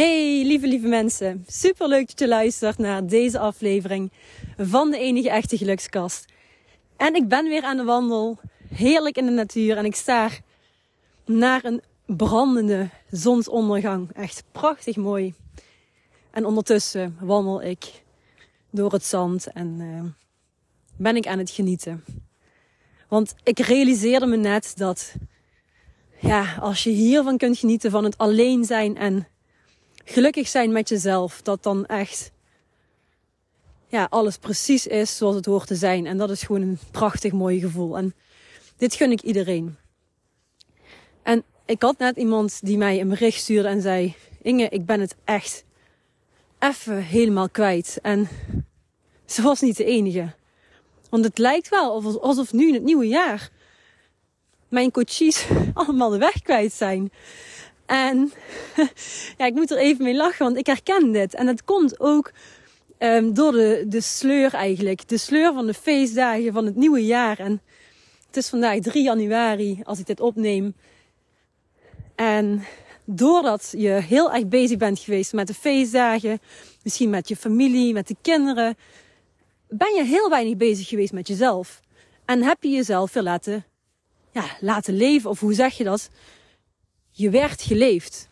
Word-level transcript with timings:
Hey 0.00 0.44
lieve 0.44 0.66
lieve 0.66 0.86
mensen, 0.86 1.44
super 1.48 1.88
leuk 1.88 2.06
dat 2.06 2.18
je 2.18 2.28
luistert 2.28 2.78
naar 2.78 3.06
deze 3.06 3.38
aflevering 3.38 4.12
van 4.56 4.90
de 4.90 4.98
enige 4.98 5.30
echte 5.30 5.56
gelukskast. 5.56 6.24
En 6.96 7.14
ik 7.14 7.28
ben 7.28 7.48
weer 7.48 7.62
aan 7.62 7.76
de 7.76 7.84
wandel, 7.84 8.38
heerlijk 8.74 9.16
in 9.16 9.26
de 9.26 9.32
natuur 9.32 9.76
en 9.76 9.84
ik 9.84 9.94
sta 9.94 10.30
naar 11.24 11.64
een 11.64 11.82
brandende 12.06 12.88
zonsondergang. 13.10 14.12
Echt 14.12 14.44
prachtig 14.52 14.96
mooi. 14.96 15.34
En 16.30 16.44
ondertussen 16.44 17.16
wandel 17.20 17.62
ik 17.62 18.02
door 18.70 18.92
het 18.92 19.04
zand 19.04 19.52
en 19.52 19.80
uh, 19.80 20.02
ben 20.96 21.16
ik 21.16 21.26
aan 21.26 21.38
het 21.38 21.50
genieten. 21.50 22.04
Want 23.08 23.34
ik 23.42 23.58
realiseerde 23.58 24.26
me 24.26 24.36
net 24.36 24.72
dat 24.76 25.14
ja, 26.20 26.54
als 26.60 26.84
je 26.84 26.90
hiervan 26.90 27.36
kunt 27.36 27.58
genieten 27.58 27.90
van 27.90 28.04
het 28.04 28.18
alleen 28.18 28.64
zijn 28.64 28.96
en 28.96 29.26
gelukkig 30.10 30.48
zijn 30.48 30.72
met 30.72 30.88
jezelf, 30.88 31.42
dat 31.42 31.62
dan 31.62 31.86
echt 31.86 32.30
ja, 33.88 34.06
alles 34.10 34.36
precies 34.36 34.86
is 34.86 35.16
zoals 35.16 35.34
het 35.34 35.46
hoort 35.46 35.66
te 35.66 35.74
zijn. 35.74 36.06
En 36.06 36.16
dat 36.16 36.30
is 36.30 36.42
gewoon 36.42 36.62
een 36.62 36.78
prachtig 36.90 37.32
mooi 37.32 37.60
gevoel. 37.60 37.96
En 37.96 38.14
dit 38.76 38.94
gun 38.94 39.10
ik 39.10 39.22
iedereen. 39.22 39.76
En 41.22 41.44
ik 41.64 41.82
had 41.82 41.98
net 41.98 42.16
iemand 42.16 42.58
die 42.62 42.76
mij 42.76 43.00
een 43.00 43.08
bericht 43.08 43.40
stuurde 43.40 43.68
en 43.68 43.82
zei: 43.82 44.14
Inge, 44.42 44.68
ik 44.68 44.86
ben 44.86 45.00
het 45.00 45.16
echt 45.24 45.64
even 46.58 47.02
helemaal 47.02 47.48
kwijt. 47.48 47.98
En 48.02 48.28
ze 49.34 49.42
was 49.42 49.60
niet 49.60 49.76
de 49.76 49.84
enige. 49.84 50.34
Want 51.10 51.24
het 51.24 51.38
lijkt 51.38 51.68
wel 51.68 52.20
alsof 52.20 52.52
nu 52.52 52.68
in 52.68 52.74
het 52.74 52.82
nieuwe 52.82 53.08
jaar 53.08 53.50
mijn 54.68 54.90
coaches 54.90 55.46
allemaal 55.74 56.10
de 56.10 56.18
weg 56.18 56.42
kwijt 56.42 56.72
zijn. 56.72 57.12
En 57.90 58.32
ja, 59.38 59.46
ik 59.46 59.54
moet 59.54 59.70
er 59.70 59.78
even 59.78 60.04
mee 60.04 60.14
lachen, 60.14 60.44
want 60.44 60.56
ik 60.56 60.66
herken 60.66 61.12
dit. 61.12 61.34
En 61.34 61.46
het 61.46 61.64
komt 61.64 62.00
ook 62.00 62.32
um, 62.98 63.34
door 63.34 63.52
de, 63.52 63.84
de 63.86 64.00
sleur 64.00 64.54
eigenlijk. 64.54 65.08
De 65.08 65.18
sleur 65.18 65.52
van 65.52 65.66
de 65.66 65.74
feestdagen 65.74 66.52
van 66.52 66.66
het 66.66 66.76
nieuwe 66.76 67.06
jaar. 67.06 67.38
En 67.38 67.62
het 68.26 68.36
is 68.36 68.48
vandaag 68.48 68.78
3 68.78 69.02
januari 69.02 69.80
als 69.84 69.98
ik 69.98 70.06
dit 70.06 70.20
opneem. 70.20 70.74
En 72.14 72.64
doordat 73.04 73.74
je 73.76 73.88
heel 73.88 74.32
erg 74.32 74.46
bezig 74.46 74.76
bent 74.76 74.98
geweest 74.98 75.32
met 75.32 75.46
de 75.46 75.54
feestdagen, 75.54 76.40
misschien 76.82 77.10
met 77.10 77.28
je 77.28 77.36
familie, 77.36 77.92
met 77.92 78.08
de 78.08 78.16
kinderen, 78.22 78.76
ben 79.68 79.94
je 79.94 80.04
heel 80.04 80.28
weinig 80.28 80.56
bezig 80.56 80.88
geweest 80.88 81.12
met 81.12 81.28
jezelf. 81.28 81.80
En 82.24 82.42
heb 82.42 82.62
je 82.62 82.70
jezelf 82.70 83.12
weer 83.12 83.22
laten, 83.22 83.64
ja, 84.32 84.44
laten 84.60 84.96
leven, 84.96 85.30
of 85.30 85.40
hoe 85.40 85.54
zeg 85.54 85.76
je 85.76 85.84
dat? 85.84 86.10
Je 87.20 87.30
werd 87.30 87.62
geleefd. 87.62 88.28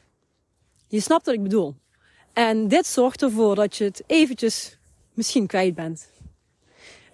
Je 0.87 1.01
snapt 1.01 1.27
wat 1.27 1.35
ik 1.35 1.43
bedoel. 1.43 1.75
En 2.33 2.69
dit 2.69 2.87
zorgt 2.87 3.23
ervoor 3.23 3.55
dat 3.55 3.77
je 3.77 3.85
het 3.85 4.03
eventjes 4.07 4.79
misschien 5.13 5.47
kwijt 5.47 5.75
bent. 5.75 6.11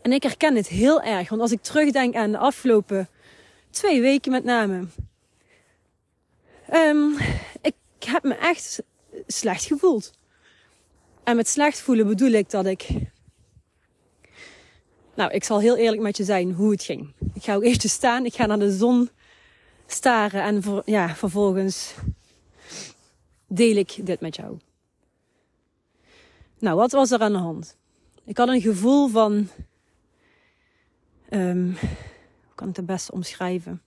En 0.03 0.13
ik 0.13 0.23
herken 0.23 0.57
het 0.57 0.69
heel 0.69 1.03
erg, 1.03 1.29
want 1.29 1.41
als 1.41 1.53
ik 1.53 1.63
terugdenk 1.63 2.15
aan 2.15 2.31
de 2.31 2.39
afgelopen 2.39 3.09
twee 3.71 4.01
weken 4.01 4.31
met 4.31 4.45
name. 4.45 4.87
Um, 6.73 7.17
ik 7.61 7.75
heb 8.05 8.23
me 8.23 8.35
echt 8.35 8.83
slecht 9.27 9.65
gevoeld. 9.65 10.13
En 11.25 11.37
met 11.37 11.49
slecht 11.49 11.81
voelen 11.81 12.07
bedoel 12.07 12.33
ik 12.33 12.51
dat 12.51 12.67
ik. 12.67 12.87
Nou, 15.15 15.33
ik 15.33 15.45
zal 15.45 15.61
heel 15.61 15.77
eerlijk 15.77 16.03
met 16.03 16.17
je 16.17 16.25
zijn 16.25 16.53
hoe 16.53 16.71
het 16.71 16.83
ging. 16.83 17.13
Ik 17.35 17.43
ga 17.43 17.55
ook 17.55 17.65
eventjes 17.69 17.93
staan, 17.93 18.25
ik 18.25 18.35
ga 18.35 18.47
naar 18.47 18.59
de 18.59 18.77
zon 18.77 19.11
staren 19.87 20.43
en 20.43 20.83
ja, 20.85 21.15
vervolgens 21.15 21.95
deel 23.47 23.77
ik 23.77 24.07
dit 24.07 24.21
met 24.21 24.37
jou. 24.37 24.59
Nou, 26.59 26.77
wat 26.77 26.93
was 26.93 27.11
er 27.11 27.21
aan 27.21 27.33
de 27.33 27.39
hand? 27.39 27.77
Ik 28.25 28.37
had 28.37 28.49
een 28.49 28.61
gevoel 28.61 29.09
van. 29.09 29.49
Um, 31.31 31.77
hoe 32.45 32.55
kan 32.55 32.69
ik 32.69 32.77
het 32.77 32.87
best 32.87 33.11
omschrijven? 33.11 33.83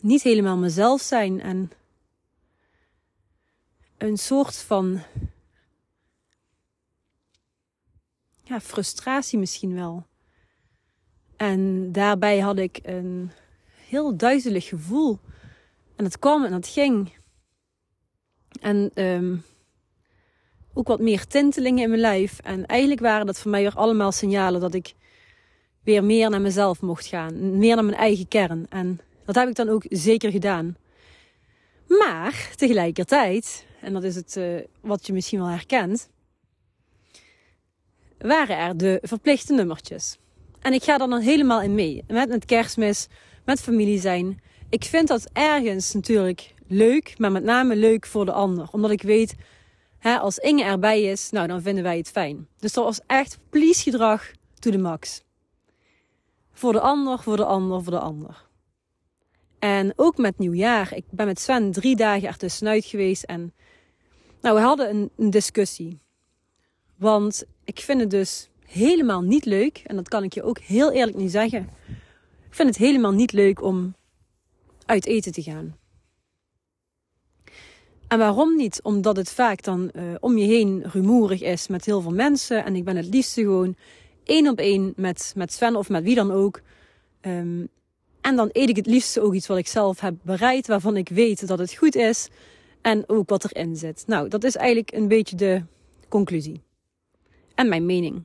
Niet 0.00 0.22
helemaal 0.22 0.56
mezelf 0.56 1.00
zijn 1.00 1.40
en 1.40 1.70
een 3.98 4.16
soort 4.16 4.56
van. 4.56 5.02
Ja, 8.42 8.60
frustratie 8.60 9.38
misschien 9.38 9.74
wel. 9.74 10.06
En 11.36 11.92
daarbij 11.92 12.38
had 12.38 12.58
ik 12.58 12.78
een 12.82 13.30
heel 13.88 14.16
duizelig 14.16 14.68
gevoel. 14.68 15.18
En 15.96 16.04
het 16.04 16.18
kwam 16.18 16.44
en 16.44 16.52
het 16.52 16.68
ging. 16.68 17.14
En 18.60 18.90
um, 18.94 19.44
ook 20.74 20.86
wat 20.86 21.00
meer 21.00 21.26
tintelingen 21.26 21.82
in 21.82 21.88
mijn 21.88 22.00
lijf. 22.00 22.38
En 22.38 22.66
eigenlijk 22.66 23.00
waren 23.00 23.26
dat 23.26 23.38
voor 23.38 23.50
mij 23.50 23.62
weer 23.62 23.74
allemaal 23.74 24.12
signalen 24.12 24.60
dat 24.60 24.74
ik 24.74 24.94
weer 25.82 26.04
meer 26.04 26.30
naar 26.30 26.40
mezelf 26.40 26.80
mocht 26.80 27.06
gaan. 27.06 27.58
Meer 27.58 27.74
naar 27.74 27.84
mijn 27.84 27.96
eigen 27.96 28.28
kern. 28.28 28.66
En 28.68 29.00
dat 29.24 29.34
heb 29.34 29.48
ik 29.48 29.54
dan 29.54 29.68
ook 29.68 29.84
zeker 29.88 30.30
gedaan. 30.30 30.76
Maar 31.88 32.52
tegelijkertijd, 32.56 33.66
en 33.80 33.92
dat 33.92 34.02
is 34.02 34.14
het 34.14 34.36
uh, 34.36 34.60
wat 34.80 35.06
je 35.06 35.12
misschien 35.12 35.38
wel 35.38 35.48
herkent, 35.48 36.08
waren 38.18 38.56
er 38.56 38.76
de 38.76 38.98
verplichte 39.02 39.54
nummertjes. 39.54 40.18
En 40.60 40.72
ik 40.72 40.82
ga 40.82 40.92
er 40.92 40.98
dan 41.08 41.20
helemaal 41.20 41.62
in 41.62 41.74
mee. 41.74 42.04
Met 42.06 42.28
het 42.28 42.44
kerstmis, 42.44 43.08
met 43.46 43.60
familie 43.60 44.00
zijn. 44.00 44.40
Ik 44.68 44.84
vind 44.84 45.08
dat 45.08 45.30
ergens 45.32 45.92
natuurlijk 45.92 46.54
leuk, 46.66 47.18
maar 47.18 47.32
met 47.32 47.44
name 47.44 47.76
leuk 47.76 48.06
voor 48.06 48.24
de 48.24 48.32
ander. 48.32 48.68
Omdat 48.70 48.90
ik 48.90 49.02
weet, 49.02 49.34
hè, 49.98 50.18
als 50.18 50.38
Inge 50.38 50.64
erbij 50.64 51.02
is, 51.02 51.30
nou 51.30 51.46
dan 51.46 51.62
vinden 51.62 51.82
wij 51.82 51.96
het 51.96 52.10
fijn. 52.10 52.48
Dus 52.58 52.72
dat 52.72 52.84
was 52.84 53.00
echt 53.06 53.38
please 53.50 53.82
gedrag 53.82 54.30
to 54.58 54.70
the 54.70 54.78
max. 54.78 55.24
Voor 56.52 56.72
de 56.72 56.80
ander, 56.80 57.18
voor 57.18 57.36
de 57.36 57.44
ander, 57.44 57.82
voor 57.82 57.92
de 57.92 57.98
ander. 57.98 58.44
En 59.58 59.92
ook 59.96 60.16
met 60.16 60.38
nieuwjaar. 60.38 60.94
Ik 60.94 61.04
ben 61.10 61.26
met 61.26 61.40
Sven 61.40 61.72
drie 61.72 61.96
dagen 61.96 62.28
ertussenuit 62.28 62.84
geweest. 62.84 63.22
En 63.22 63.54
nou, 64.40 64.54
we 64.54 64.60
hadden 64.60 64.90
een, 64.90 65.10
een 65.16 65.30
discussie. 65.30 66.00
Want 66.96 67.44
ik 67.64 67.80
vind 67.80 68.00
het 68.00 68.10
dus 68.10 68.48
helemaal 68.66 69.20
niet 69.20 69.44
leuk. 69.44 69.82
En 69.86 69.96
dat 69.96 70.08
kan 70.08 70.22
ik 70.22 70.34
je 70.34 70.42
ook 70.42 70.58
heel 70.58 70.92
eerlijk 70.92 71.16
niet 71.16 71.30
zeggen. 71.30 71.68
Ik 72.46 72.54
vind 72.54 72.68
het 72.68 72.78
helemaal 72.78 73.12
niet 73.12 73.32
leuk 73.32 73.62
om 73.62 73.94
uit 74.86 75.06
eten 75.06 75.32
te 75.32 75.42
gaan. 75.42 75.76
En 78.08 78.18
waarom 78.18 78.56
niet? 78.56 78.82
Omdat 78.82 79.16
het 79.16 79.30
vaak 79.30 79.62
dan 79.62 79.90
uh, 79.94 80.02
om 80.20 80.38
je 80.38 80.46
heen 80.46 80.82
rumoerig 80.82 81.42
is 81.42 81.66
met 81.68 81.84
heel 81.84 82.00
veel 82.00 82.14
mensen. 82.14 82.64
En 82.64 82.76
ik 82.76 82.84
ben 82.84 82.96
het 82.96 83.06
liefste 83.06 83.40
gewoon 83.40 83.76
één 84.24 84.48
op 84.48 84.58
één 84.58 84.92
met, 84.96 85.32
met 85.36 85.52
Sven 85.52 85.76
of 85.76 85.88
met 85.88 86.02
wie 86.02 86.14
dan 86.14 86.30
ook. 86.30 86.60
Um, 87.20 87.68
en 88.20 88.36
dan 88.36 88.48
eet 88.52 88.68
ik 88.68 88.76
het 88.76 88.86
liefste 88.86 89.20
ook 89.20 89.34
iets 89.34 89.46
wat 89.46 89.58
ik 89.58 89.66
zelf 89.66 90.00
heb 90.00 90.14
bereid, 90.22 90.66
waarvan 90.66 90.96
ik 90.96 91.08
weet 91.08 91.46
dat 91.46 91.58
het 91.58 91.74
goed 91.74 91.94
is. 91.94 92.28
En 92.80 93.08
ook 93.08 93.28
wat 93.28 93.44
erin 93.44 93.76
zit. 93.76 94.04
Nou, 94.06 94.28
dat 94.28 94.44
is 94.44 94.56
eigenlijk 94.56 94.92
een 94.92 95.08
beetje 95.08 95.36
de 95.36 95.62
conclusie. 96.08 96.62
En 97.54 97.68
mijn 97.68 97.86
mening. 97.86 98.24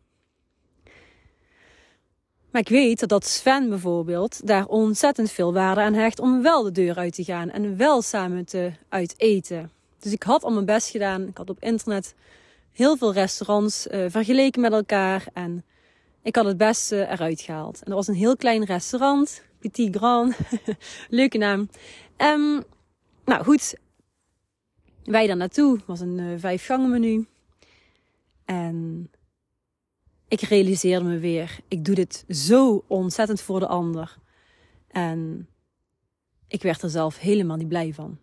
Maar 2.52 2.62
ik 2.62 2.70
weet 2.70 3.08
dat 3.08 3.26
Sven 3.26 3.70
bijvoorbeeld 3.70 4.48
daar 4.48 4.66
ontzettend 4.66 5.32
veel 5.32 5.54
waarde 5.54 5.82
aan 5.82 5.94
hecht 5.94 6.20
om 6.20 6.42
wel 6.42 6.64
de 6.64 6.72
deur 6.72 6.96
uit 6.96 7.14
te 7.14 7.24
gaan 7.24 7.50
en 7.50 7.78
wel 7.78 8.02
samen 8.02 8.46
te 8.46 8.72
uit 8.90 9.14
eten. 9.18 9.72
Dus 10.00 10.12
ik 10.12 10.24
had 10.24 10.44
al 10.44 10.52
mijn 10.52 10.66
best 10.66 10.90
gedaan. 10.90 11.28
Ik 11.28 11.38
had 11.38 11.50
op 11.50 11.58
internet 11.60 12.16
heel 12.72 12.98
veel 12.98 13.14
restaurants 13.14 13.88
uh, 13.88 14.06
vergeleken 14.08 14.62
met 14.62 14.72
elkaar 14.72 15.28
en 15.34 15.64
ik 16.24 16.36
had 16.36 16.46
het 16.46 16.58
beste 16.58 17.08
eruit 17.08 17.42
gehaald. 17.42 17.76
En 17.76 17.86
dat 17.86 17.94
was 17.94 18.08
een 18.08 18.14
heel 18.14 18.36
klein 18.36 18.64
restaurant, 18.64 19.44
Petit 19.60 19.96
Grand, 19.96 20.36
leuke 21.10 21.38
naam. 21.38 21.70
Um, 22.18 22.64
nou 23.26 23.44
goed, 23.44 23.76
wij 25.04 25.28
daar 25.28 25.38
naartoe. 25.38 25.76
Het 25.76 25.86
was 25.86 26.00
een 26.00 26.18
uh, 26.18 26.40
vijf 26.40 26.66
gangen 26.66 26.90
menu. 26.90 27.26
En 28.46 29.10
ik 30.32 30.42
realiseerde 30.42 31.06
me 31.06 31.18
weer, 31.18 31.60
ik 31.68 31.86
doe 31.86 31.96
dit 31.96 32.26
zo 32.30 32.84
ontzettend 32.88 33.42
voor 33.42 33.60
de 33.60 33.68
ander. 33.68 34.18
En 34.88 35.48
ik 36.48 36.62
werd 36.62 36.82
er 36.82 36.90
zelf 36.90 37.20
helemaal 37.20 37.58
niet 37.58 37.68
blij 37.68 37.94
van. 37.94 38.18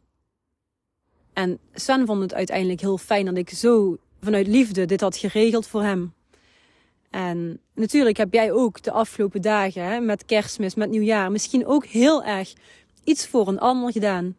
En 1.32 1.58
Sven 1.72 2.06
vond 2.06 2.20
het 2.20 2.34
uiteindelijk 2.34 2.81
heel 2.81 2.99
fijn 2.99 3.25
dat 3.25 3.37
ik 3.37 3.50
zo 3.50 3.96
vanuit 4.20 4.46
liefde 4.46 4.84
dit 4.84 5.00
had 5.00 5.16
geregeld 5.16 5.66
voor 5.66 5.82
hem. 5.82 6.14
En 7.10 7.60
natuurlijk 7.75 8.16
heb 8.16 8.32
jij 8.32 8.52
ook 8.52 8.82
de 8.82 8.93
afgelopen 8.93 9.43
dagen 9.43 9.84
hè, 9.84 10.00
met 10.00 10.25
kerstmis, 10.25 10.75
met 10.75 10.90
nieuwjaar, 10.90 11.32
misschien 11.32 11.66
ook 11.66 11.87
heel 11.87 12.25
erg 12.25 12.52
iets 13.04 13.26
voor 13.26 13.49
een 13.49 13.61
ander 13.61 13.93
gedaan. 13.93 14.37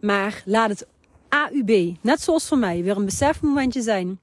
Maar 0.00 0.42
laat 0.44 0.70
het 0.70 0.86
AUB, 1.28 1.96
net 2.00 2.20
zoals 2.20 2.48
voor 2.48 2.58
mij, 2.58 2.82
weer 2.82 2.96
een 2.96 3.04
besefmomentje 3.04 3.82
zijn. 3.82 4.20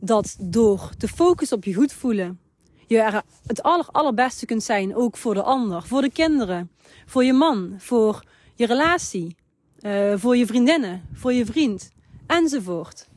Dat 0.00 0.36
door 0.40 0.90
te 0.98 1.08
focussen 1.08 1.56
op 1.56 1.64
je 1.64 1.74
goed 1.74 1.92
voelen, 1.92 2.40
je 2.86 2.98
er 2.98 3.22
het 3.46 3.62
aller, 3.62 3.86
allerbeste 3.90 4.46
kunt 4.46 4.62
zijn, 4.62 4.96
ook 4.96 5.16
voor 5.16 5.34
de 5.34 5.42
ander, 5.42 5.82
voor 5.82 6.02
de 6.02 6.10
kinderen, 6.10 6.70
voor 7.06 7.24
je 7.24 7.32
man, 7.32 7.74
voor 7.78 8.24
je 8.54 8.66
relatie, 8.66 9.36
uh, 9.80 10.14
voor 10.16 10.36
je 10.36 10.46
vriendinnen, 10.46 11.02
voor 11.12 11.32
je 11.32 11.46
vriend, 11.46 11.90
enzovoort. 12.26 13.08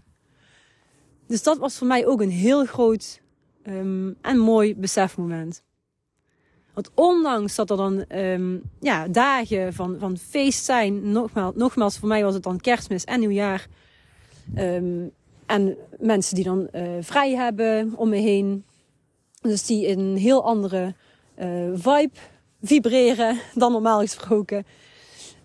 Dus 1.28 1.44
dat 1.44 1.58
was 1.58 1.78
voor 1.78 1.88
mij 1.88 2.06
ook 2.06 2.22
een 2.22 2.30
heel 2.30 2.66
groot 2.66 3.22
um, 3.64 4.18
en 4.22 4.38
mooi 4.38 4.76
besefmoment. 4.76 5.64
Want 6.74 6.92
ondanks 6.94 7.56
dat 7.56 7.70
er 7.70 7.78
dan 7.78 8.06
um, 8.20 8.62
ja, 8.80 9.08
dagen 9.08 9.74
van, 9.74 9.96
van 10.00 10.18
feest 10.18 10.64
zijn, 10.64 11.12
nogmaals, 11.12 11.56
nogmaals, 11.56 11.98
voor 11.98 12.08
mij 12.08 12.24
was 12.24 12.34
het 12.34 12.44
dan 12.44 12.60
kerstmis 12.60 13.04
en 13.04 13.20
nieuwjaar. 13.20 13.68
Um, 14.58 15.12
en 15.54 15.78
mensen 16.00 16.36
die 16.36 16.44
dan 16.44 16.68
uh, 16.72 16.82
vrij 17.00 17.36
hebben 17.36 17.94
om 17.96 18.10
me 18.10 18.16
heen. 18.16 18.66
Dus 19.42 19.66
die 19.66 19.86
in 19.86 20.00
een 20.00 20.18
heel 20.18 20.44
andere 20.44 20.96
uh, 21.40 21.72
vibe 21.74 22.18
vibreren 22.62 23.40
dan 23.56 23.72
normaal 23.72 24.00
gesproken. 24.00 24.66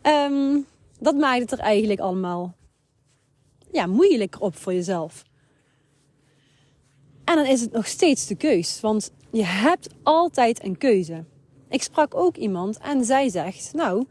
Um, 0.03 0.67
dat 0.99 1.15
maakt 1.15 1.41
het 1.41 1.53
er 1.53 1.59
eigenlijk 1.59 2.01
allemaal 2.01 2.55
ja, 3.73 3.87
moeilijker 3.87 4.41
op 4.41 4.57
voor 4.57 4.75
jezelf. 4.75 5.25
En 7.25 7.37
dan 7.37 7.47
is 7.47 7.61
het 7.61 7.73
nog 7.73 7.87
steeds 7.87 8.27
de 8.27 8.35
keus. 8.35 8.81
Want 8.81 9.13
je 9.31 9.45
hebt 9.45 9.89
altijd 10.03 10.65
een 10.65 10.79
keuze. 10.79 11.25
Ik 11.69 11.83
sprak 11.83 12.15
ook 12.15 12.37
iemand 12.37 12.79
en 12.79 13.05
zij 13.05 13.29
zegt: 13.29 13.73
Nou, 13.75 14.05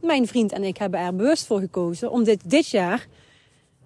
mijn 0.00 0.26
vriend 0.26 0.52
en 0.52 0.64
ik 0.64 0.76
hebben 0.76 1.00
er 1.00 1.16
bewust 1.16 1.46
voor 1.46 1.60
gekozen 1.60 2.10
om 2.10 2.24
dit, 2.24 2.50
dit 2.50 2.68
jaar 2.68 3.08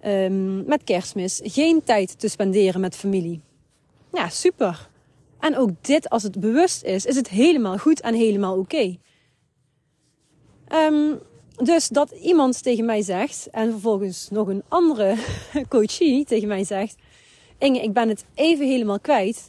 um, 0.05 0.65
met 0.65 0.83
kerstmis 0.83 1.39
geen 1.43 1.83
tijd 1.83 2.19
te 2.19 2.27
spenderen 2.27 2.81
met 2.81 2.95
familie. 2.95 3.41
Ja, 4.13 4.29
super. 4.29 4.89
En 5.39 5.57
ook 5.57 5.69
dit, 5.81 6.09
als 6.09 6.23
het 6.23 6.39
bewust 6.39 6.83
is, 6.83 7.05
is 7.05 7.15
het 7.15 7.29
helemaal 7.29 7.77
goed 7.77 8.01
en 8.01 8.13
helemaal 8.13 8.57
oké. 8.57 8.97
Um, 10.73 11.19
dus 11.63 11.87
dat 11.87 12.11
iemand 12.11 12.63
tegen 12.63 12.85
mij 12.85 13.01
zegt, 13.01 13.47
en 13.51 13.71
vervolgens 13.71 14.29
nog 14.29 14.47
een 14.47 14.63
andere 14.67 15.15
coachie 15.69 16.25
tegen 16.25 16.47
mij 16.47 16.63
zegt: 16.63 16.95
Inge, 17.57 17.81
ik 17.81 17.93
ben 17.93 18.09
het 18.09 18.25
even 18.33 18.67
helemaal 18.67 18.99
kwijt. 18.99 19.47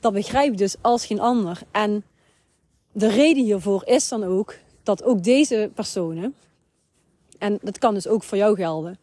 Dat 0.00 0.12
begrijp 0.12 0.52
ik 0.52 0.58
dus 0.58 0.76
als 0.80 1.06
geen 1.06 1.20
ander. 1.20 1.60
En 1.70 2.04
de 2.92 3.08
reden 3.08 3.44
hiervoor 3.44 3.82
is 3.86 4.08
dan 4.08 4.24
ook 4.24 4.54
dat 4.82 5.02
ook 5.04 5.22
deze 5.22 5.70
personen, 5.74 6.34
en 7.38 7.58
dat 7.62 7.78
kan 7.78 7.94
dus 7.94 8.08
ook 8.08 8.22
voor 8.22 8.38
jou 8.38 8.56
gelden, 8.56 8.98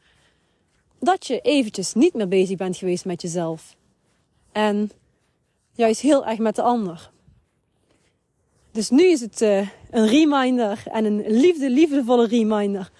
dat 1.00 1.28
je 1.28 1.40
eventjes 1.40 1.94
niet 1.94 2.14
meer 2.14 2.28
bezig 2.28 2.58
bent 2.58 2.78
geweest 2.78 3.06
met 3.06 3.22
jezelf. 3.22 3.76
En 4.52 4.92
juist 5.72 6.02
heel 6.02 6.26
erg 6.26 6.40
met 6.40 6.56
de 6.56 6.62
ander. 6.62 7.12
Dus 8.72 8.90
nu 8.90 9.06
is 9.06 9.22
het 9.22 9.42
uh, 9.42 9.70
een 9.90 10.08
reminder 10.08 10.84
en 10.86 11.06
een 11.06 11.24
liefde, 11.28 11.70
liefdevolle 11.70 12.28
reminder 12.28 12.92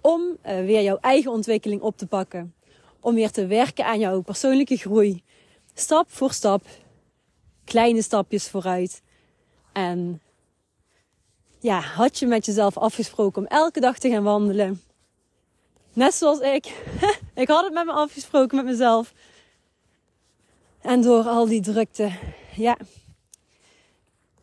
om 0.00 0.22
uh, 0.22 0.36
weer 0.42 0.82
jouw 0.82 0.98
eigen 1.00 1.30
ontwikkeling 1.30 1.80
op 1.80 1.96
te 1.96 2.06
pakken. 2.06 2.54
Om 3.00 3.14
weer 3.14 3.30
te 3.30 3.46
werken 3.46 3.84
aan 3.84 3.98
jouw 3.98 4.20
persoonlijke 4.20 4.76
groei. 4.76 5.22
Stap 5.74 6.06
voor 6.10 6.32
stap. 6.32 6.66
Kleine 7.64 8.02
stapjes 8.02 8.48
vooruit. 8.48 9.02
En 9.72 10.22
ja, 11.60 11.80
had 11.80 12.18
je 12.18 12.26
met 12.26 12.46
jezelf 12.46 12.76
afgesproken 12.76 13.42
om 13.42 13.48
elke 13.48 13.80
dag 13.80 13.98
te 13.98 14.10
gaan 14.10 14.22
wandelen? 14.22 14.80
Net 15.96 16.14
zoals 16.14 16.38
ik. 16.38 16.66
ik 17.34 17.48
had 17.48 17.64
het 17.64 17.72
met 17.72 17.84
me 17.84 17.92
afgesproken 17.92 18.56
met 18.56 18.64
mezelf. 18.64 19.12
En 20.80 21.02
door 21.02 21.24
al 21.24 21.46
die 21.46 21.60
drukte, 21.60 22.12
ja. 22.56 22.76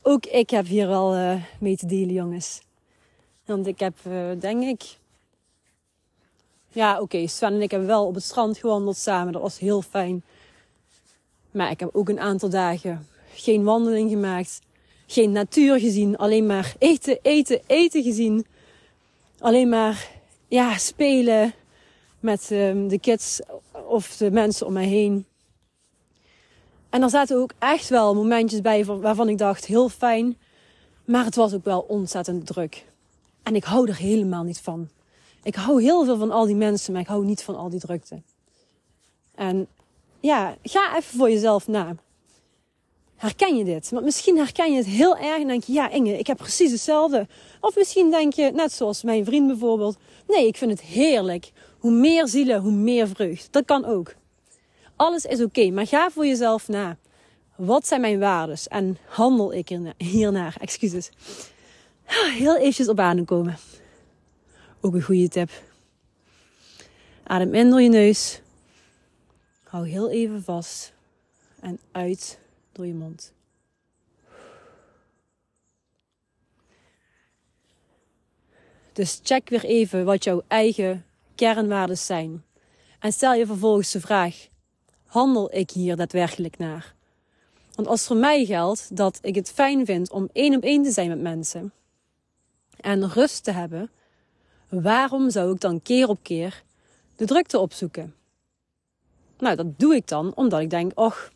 Ook 0.02 0.26
ik 0.26 0.50
heb 0.50 0.66
hier 0.66 0.88
wel 0.88 1.16
uh, 1.16 1.44
mee 1.60 1.78
te 1.78 1.86
delen, 1.86 2.14
jongens. 2.14 2.62
Want 3.46 3.68
ik 3.68 3.80
heb, 3.80 3.98
uh, 4.08 4.30
denk 4.40 4.64
ik. 4.64 4.98
Ja, 6.70 7.02
oké, 7.02 7.28
Sven 7.28 7.54
en 7.54 7.62
ik 7.62 7.72
hebben 7.72 7.90
wel 7.90 8.06
op 8.06 8.16
het 8.16 8.24
strand 8.24 8.58
gewandeld 8.58 8.98
samen. 8.98 9.34
Dat 9.34 9.42
was 9.42 9.60
heel 9.60 9.82
fijn. 9.82 10.24
Maar 11.52 11.72
ik 11.72 11.80
heb 11.80 11.90
ook 11.94 12.10
een 12.10 12.20
aantal 12.20 12.50
dagen 12.50 13.08
geen 13.34 13.64
wandeling 13.64 14.10
gemaakt. 14.10 14.60
Geen 15.08 15.32
natuur 15.32 15.80
gezien. 15.80 16.18
Alleen 16.18 16.46
maar 16.46 16.76
eten, 16.80 17.20
eten, 17.22 17.62
eten 17.68 18.04
gezien. 18.04 18.46
Alleen 19.40 19.70
maar 19.70 20.22
ja, 20.54 20.78
spelen 20.78 21.54
met 22.20 22.50
um, 22.52 22.88
de 22.88 23.00
kids 23.00 23.40
of 23.88 24.18
de 24.18 24.32
mensen 24.32 24.66
om 24.66 24.74
mij 24.74 24.86
heen. 24.86 25.26
En 26.90 27.02
er 27.02 27.10
zaten 27.10 27.38
ook 27.38 27.54
echt 27.60 27.90
wel 27.90 28.16
momentjes 28.16 28.62
bij 28.62 28.86
waarvan 28.86 29.30
ik 29.30 29.38
dacht, 29.38 29.66
heel 29.66 29.90
fijn. 29.90 30.38
Maar 31.06 31.26
het 31.26 31.36
was 31.36 31.54
ook 31.54 31.64
wel 31.64 31.80
ontzettend 31.80 32.46
druk. 32.46 32.86
En 33.44 33.56
ik 33.56 33.64
hou 33.64 33.90
er 33.90 33.98
helemaal 33.98 34.44
niet 34.44 34.60
van. 34.60 34.90
Ik 35.44 35.56
hou 35.56 35.82
heel 35.82 36.06
veel 36.06 36.18
van 36.18 36.32
al 36.32 36.46
die 36.46 36.56
mensen, 36.56 36.94
maar 36.94 37.02
ik 37.02 37.08
hou 37.08 37.26
niet 37.26 37.44
van 37.44 37.56
al 37.56 37.70
die 37.70 37.80
drukte. 37.80 38.22
En 39.36 39.68
ja, 40.20 40.56
ga 40.64 40.98
even 40.98 41.18
voor 41.18 41.30
jezelf 41.30 41.68
na. 41.68 41.96
Herken 43.24 43.58
je 43.58 43.64
dit? 43.64 43.90
Want 43.90 44.06
misschien 44.06 44.38
herken 44.38 44.72
je 44.72 44.78
het 44.78 44.86
heel 44.86 45.18
erg 45.18 45.42
en 45.42 45.48
denk 45.48 45.64
je, 45.64 45.74
ja 45.74 45.90
Inge, 45.90 46.18
ik 46.18 46.28
heb 46.28 46.38
precies 46.38 46.72
hetzelfde. 46.72 47.28
Of 47.60 47.76
misschien 47.76 48.12
denk 48.12 48.34
je, 48.34 48.52
net 48.54 48.72
zoals 48.72 49.04
mijn 49.04 49.26
vriend 49.26 49.48
bijvoorbeeld, 49.48 49.98
nee, 50.28 50.48
ik 50.48 50.58
vind 50.58 50.72
het 50.72 50.82
heerlijk. 50.82 51.52
Hoe 51.80 51.92
meer 51.92 52.28
zielen, 52.28 52.62
hoe 52.62 52.72
meer 52.72 53.08
vreugd. 53.08 53.48
Dat 53.52 53.66
kan 53.66 53.86
ook. 53.86 54.14
Alles 54.96 55.26
is 55.26 55.42
oké, 55.42 55.70
maar 55.70 55.88
ga 55.88 56.12
voor 56.12 56.26
jezelf 56.26 56.68
na. 56.68 56.98
Wat 57.56 57.88
zijn 57.88 58.02
mijn 58.02 58.20
waarden 58.20 58.58
en 58.68 58.98
handel 59.06 59.54
ik 59.54 59.80
hiernaar? 59.98 60.56
Excuses. 60.60 61.10
Heel 62.38 62.58
eventjes 62.58 62.90
op 62.90 63.00
adem 63.00 63.26
komen. 63.26 63.58
Ook 64.82 64.94
een 64.94 65.02
goede 65.02 65.28
tip. 65.28 65.50
Adem 67.24 67.54
in 67.54 67.70
door 67.70 67.82
je 67.82 67.90
neus. 67.90 68.42
Hou 69.64 69.88
heel 69.88 70.10
even 70.10 70.44
vast. 70.44 70.94
En 71.60 71.80
uit 71.92 72.42
door 72.74 72.86
je 72.86 72.94
mond. 72.94 73.34
Dus 78.94 79.20
check 79.24 79.50
weer 79.50 79.64
even 79.64 80.06
wat 80.06 80.24
jouw 80.24 80.44
eigen 80.48 81.06
kernwaarden 81.36 81.98
zijn. 81.98 82.44
En 83.00 83.12
stel 83.12 83.34
je 83.34 83.46
vervolgens 83.46 83.92
de 83.92 84.00
vraag: 84.00 84.48
handel 85.06 85.54
ik 85.56 85.72
hier 85.72 85.96
daadwerkelijk 85.96 86.58
naar? 86.58 86.96
Want 87.76 87.88
als 87.88 88.06
voor 88.06 88.18
mij 88.18 88.46
geldt 88.46 88.96
dat 88.96 89.20
ik 89.22 89.36
het 89.36 89.52
fijn 89.52 89.86
vind 89.86 90.12
om 90.12 90.30
één 90.34 90.56
op 90.56 90.64
één 90.64 90.84
te 90.84 90.92
zijn 90.92 91.10
met 91.10 91.22
mensen 91.22 91.74
en 92.80 93.10
rust 93.10 93.44
te 93.44 93.52
hebben, 93.52 93.92
waarom 94.70 95.30
zou 95.30 95.54
ik 95.54 95.60
dan 95.60 95.82
keer 95.82 96.08
op 96.08 96.20
keer 96.22 96.64
de 97.16 97.26
drukte 97.26 97.60
opzoeken? 97.60 98.16
Nou, 99.38 99.56
dat 99.56 99.80
doe 99.80 99.96
ik 99.96 100.08
dan 100.08 100.36
omdat 100.36 100.60
ik 100.60 100.70
denk, 100.70 101.00
och, 101.00 101.32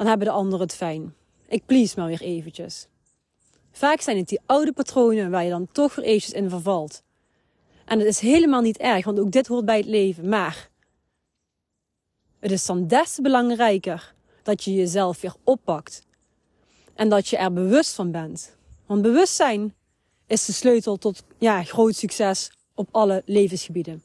dan 0.00 0.08
hebben 0.08 0.26
de 0.26 0.32
anderen 0.32 0.66
het 0.66 0.74
fijn. 0.74 1.14
Ik 1.48 1.66
please 1.66 1.94
maar 1.98 2.08
weer 2.08 2.20
eventjes. 2.20 2.86
Vaak 3.72 4.00
zijn 4.00 4.16
het 4.16 4.28
die 4.28 4.40
oude 4.46 4.72
patronen 4.72 5.30
waar 5.30 5.44
je 5.44 5.50
dan 5.50 5.68
toch 5.72 5.94
weer 5.94 6.04
eventjes 6.04 6.32
in 6.32 6.50
vervalt. 6.50 7.02
En 7.84 7.98
het 7.98 8.08
is 8.08 8.18
helemaal 8.18 8.60
niet 8.60 8.78
erg, 8.78 9.04
want 9.04 9.18
ook 9.18 9.30
dit 9.30 9.46
hoort 9.46 9.64
bij 9.64 9.76
het 9.76 9.86
leven. 9.86 10.28
Maar 10.28 10.70
het 12.38 12.50
is 12.50 12.66
dan 12.66 12.86
des 12.86 13.14
te 13.14 13.22
belangrijker 13.22 14.14
dat 14.42 14.64
je 14.64 14.74
jezelf 14.74 15.20
weer 15.20 15.34
oppakt. 15.44 16.06
En 16.94 17.08
dat 17.08 17.28
je 17.28 17.36
er 17.36 17.52
bewust 17.52 17.94
van 17.94 18.10
bent. 18.10 18.56
Want 18.86 19.02
bewustzijn 19.02 19.74
is 20.26 20.44
de 20.44 20.52
sleutel 20.52 20.96
tot 20.96 21.22
ja, 21.38 21.62
groot 21.62 21.94
succes 21.94 22.52
op 22.74 22.88
alle 22.90 23.22
levensgebieden. 23.26 24.02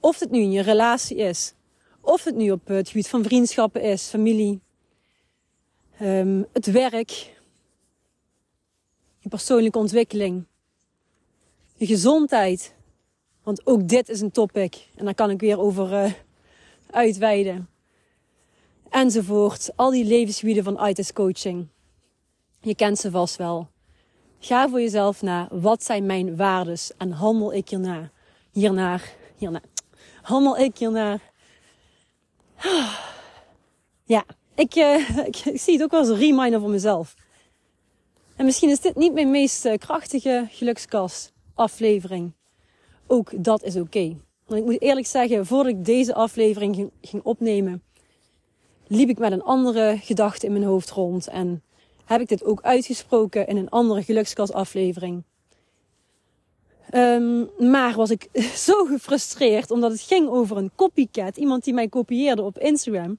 Of 0.00 0.18
het 0.18 0.30
nu 0.30 0.38
in 0.38 0.52
je 0.52 0.62
relatie 0.62 1.16
is, 1.16 1.54
of 2.00 2.24
het 2.24 2.36
nu 2.36 2.50
op 2.50 2.66
het 2.66 2.88
gebied 2.88 3.08
van 3.08 3.24
vriendschappen 3.24 3.82
is, 3.82 4.08
familie, 4.08 4.64
um, 6.02 6.46
het 6.52 6.66
werk, 6.66 7.10
je 9.18 9.28
persoonlijke 9.28 9.78
ontwikkeling, 9.78 10.44
je 11.74 11.86
gezondheid. 11.86 12.74
Want 13.42 13.66
ook 13.66 13.88
dit 13.88 14.08
is 14.08 14.20
een 14.20 14.30
topic 14.30 14.88
en 14.94 15.04
daar 15.04 15.14
kan 15.14 15.30
ik 15.30 15.40
weer 15.40 15.58
over 15.60 15.92
uh, 15.92 16.12
uitweiden. 16.90 17.68
Enzovoort. 18.90 19.70
Al 19.76 19.90
die 19.90 20.04
levensgebieden 20.04 20.64
van 20.64 20.86
ITIS 20.86 21.12
coaching. 21.12 21.68
Je 22.60 22.74
kent 22.74 22.98
ze 22.98 23.10
vast 23.10 23.36
wel. 23.36 23.68
Ga 24.38 24.68
voor 24.68 24.80
jezelf 24.80 25.22
na. 25.22 25.48
Wat 25.50 25.84
zijn 25.84 26.06
mijn 26.06 26.36
waardes? 26.36 26.92
En 26.96 27.10
handel 27.10 27.52
ik 27.52 27.68
hierna? 27.68 28.10
Hiernaar. 28.50 29.14
Hierna. 29.36 29.60
Handel 30.22 30.56
ik 30.56 30.78
hiernaar? 30.78 31.20
Ja, 34.04 34.24
ik, 34.56 34.76
uh, 34.86 35.18
ik, 35.26 35.36
zie 35.54 35.72
het 35.72 35.82
ook 35.82 35.90
wel 35.90 36.00
als 36.00 36.08
een 36.08 36.16
reminder 36.16 36.60
voor 36.60 36.70
mezelf. 36.70 37.14
En 38.36 38.44
misschien 38.44 38.70
is 38.70 38.80
dit 38.80 38.96
niet 38.96 39.12
mijn 39.12 39.30
meest 39.30 39.64
eh, 39.64 39.78
krachtige 39.78 40.46
gelukskast 40.50 41.32
aflevering. 41.54 42.32
Ook 43.06 43.44
dat 43.44 43.62
is 43.62 43.76
oké. 43.76 44.16
Want 44.46 44.60
ik 44.60 44.66
moet 44.66 44.82
eerlijk 44.82 45.06
zeggen, 45.06 45.46
voordat 45.46 45.72
ik 45.72 45.84
deze 45.84 46.14
aflevering 46.14 46.90
ging, 47.00 47.22
opnemen, 47.22 47.82
liep 48.86 49.08
ik 49.08 49.18
met 49.18 49.32
een 49.32 49.42
andere 49.42 49.98
gedachte 50.02 50.46
in 50.46 50.52
mijn 50.52 50.64
hoofd 50.64 50.90
rond. 50.90 51.26
En 51.26 51.62
heb 52.04 52.20
ik 52.20 52.28
dit 52.28 52.44
ook 52.44 52.62
uitgesproken 52.62 53.46
in 53.46 53.56
een 53.56 53.68
andere 53.68 54.02
gelukskastaflevering. 54.02 55.22
Um, 56.94 57.50
maar 57.58 57.94
was 57.94 58.10
ik 58.10 58.28
zo 58.66 58.84
gefrustreerd 58.84 59.70
omdat 59.70 59.90
het 59.90 60.00
ging 60.00 60.28
over 60.28 60.56
een 60.56 60.70
copycat. 60.74 61.36
Iemand 61.36 61.64
die 61.64 61.74
mij 61.74 61.88
kopieerde 61.88 62.42
op 62.42 62.58
Instagram. 62.58 63.18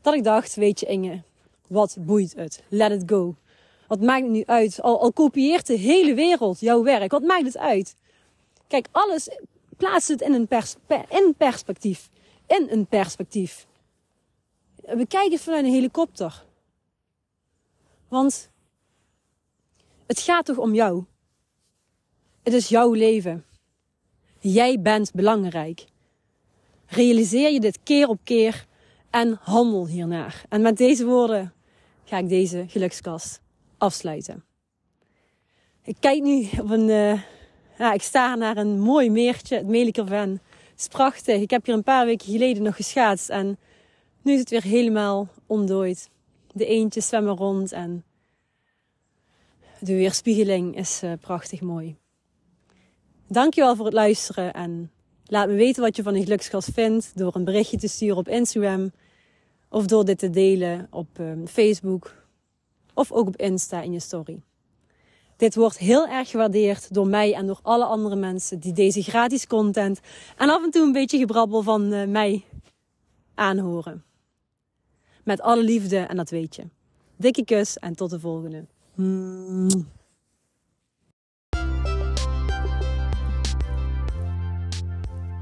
Dat 0.00 0.14
ik 0.14 0.24
dacht, 0.24 0.54
weet 0.54 0.80
je 0.80 0.86
Inge, 0.86 1.22
wat 1.66 1.96
boeit 2.00 2.34
het? 2.34 2.62
Let 2.68 2.90
it 2.90 3.02
go. 3.06 3.34
Wat 3.86 4.00
maakt 4.00 4.22
het 4.22 4.30
nu 4.30 4.44
uit? 4.46 4.82
Al, 4.82 5.00
al 5.00 5.12
kopieert 5.12 5.66
de 5.66 5.76
hele 5.76 6.14
wereld 6.14 6.60
jouw 6.60 6.82
werk. 6.82 7.10
Wat 7.10 7.22
maakt 7.22 7.44
het 7.44 7.58
uit? 7.58 7.96
Kijk, 8.66 8.88
alles 8.90 9.28
plaats 9.76 10.08
het 10.08 10.20
in 10.20 10.32
een, 10.32 10.46
pers 10.46 10.74
in 11.08 11.34
perspectief. 11.36 12.08
In 12.46 12.66
een 12.70 12.86
perspectief. 12.86 13.66
We 14.76 15.06
kijken 15.06 15.38
vanuit 15.38 15.64
een 15.64 15.72
helikopter. 15.72 16.44
Want 18.08 18.50
het 20.06 20.20
gaat 20.20 20.44
toch 20.44 20.58
om 20.58 20.74
jou? 20.74 21.04
Het 22.42 22.52
is 22.52 22.68
jouw 22.68 22.92
leven. 22.92 23.44
Jij 24.38 24.80
bent 24.80 25.12
belangrijk. 25.12 25.84
Realiseer 26.86 27.50
je 27.50 27.60
dit 27.60 27.78
keer 27.82 28.08
op 28.08 28.18
keer 28.24 28.66
en 29.10 29.38
handel 29.40 29.86
hiernaar. 29.86 30.42
En 30.48 30.62
met 30.62 30.76
deze 30.76 31.04
woorden 31.04 31.52
ga 32.04 32.18
ik 32.18 32.28
deze 32.28 32.64
gelukskast 32.68 33.40
afsluiten. 33.78 34.44
Ik 35.82 35.96
kijk 36.00 36.22
nu 36.22 36.48
op 36.60 36.70
een. 36.70 36.88
Uh, 36.88 37.22
ja, 37.78 37.92
ik 37.92 38.02
sta 38.02 38.34
naar 38.34 38.56
een 38.56 38.80
mooi 38.80 39.10
meertje, 39.10 39.56
het 39.56 39.66
Melikerven. 39.66 40.30
Het 40.30 40.80
is 40.80 40.88
prachtig. 40.88 41.40
Ik 41.40 41.50
heb 41.50 41.66
hier 41.66 41.74
een 41.74 41.82
paar 41.82 42.06
weken 42.06 42.32
geleden 42.32 42.62
nog 42.62 42.76
geschaatst 42.76 43.28
en 43.28 43.58
nu 44.22 44.32
is 44.32 44.38
het 44.38 44.50
weer 44.50 44.62
helemaal 44.62 45.28
ontdooid. 45.46 46.10
De 46.52 46.66
eendjes 46.66 47.08
zwemmen 47.08 47.36
rond 47.36 47.72
en 47.72 48.04
de 49.78 49.94
weerspiegeling 49.94 50.76
is 50.76 51.02
uh, 51.02 51.12
prachtig 51.20 51.60
mooi. 51.60 51.96
Dankjewel 53.26 53.76
voor 53.76 53.84
het 53.84 53.94
luisteren 53.94 54.52
en 54.52 54.90
laat 55.30 55.48
me 55.48 55.54
weten 55.54 55.82
wat 55.82 55.96
je 55.96 56.02
van 56.02 56.12
de 56.12 56.22
geluksgas 56.22 56.68
vindt 56.74 57.18
door 57.18 57.34
een 57.34 57.44
berichtje 57.44 57.76
te 57.76 57.88
sturen 57.88 58.16
op 58.16 58.28
Instagram 58.28 58.92
of 59.68 59.86
door 59.86 60.04
dit 60.04 60.18
te 60.18 60.30
delen 60.30 60.86
op 60.90 61.18
um, 61.18 61.46
Facebook 61.46 62.14
of 62.94 63.12
ook 63.12 63.26
op 63.26 63.36
Insta 63.36 63.82
in 63.82 63.92
je 63.92 64.00
story. 64.00 64.42
Dit 65.36 65.54
wordt 65.54 65.78
heel 65.78 66.08
erg 66.08 66.30
gewaardeerd 66.30 66.94
door 66.94 67.06
mij 67.06 67.34
en 67.34 67.46
door 67.46 67.58
alle 67.62 67.84
andere 67.84 68.16
mensen 68.16 68.60
die 68.60 68.72
deze 68.72 69.02
gratis 69.02 69.46
content 69.46 70.00
en 70.36 70.50
af 70.50 70.64
en 70.64 70.70
toe 70.70 70.82
een 70.82 70.92
beetje 70.92 71.18
gebrabbel 71.18 71.62
van 71.62 71.92
uh, 71.92 72.06
mij 72.06 72.44
aanhoren. 73.34 74.04
Met 75.24 75.40
alle 75.40 75.62
liefde 75.62 75.98
en 75.98 76.16
dat 76.16 76.30
weet 76.30 76.56
je. 76.56 76.62
Dikke 77.16 77.44
kus 77.44 77.76
en 77.76 77.94
tot 77.94 78.10
de 78.10 78.20
volgende. 78.20 78.66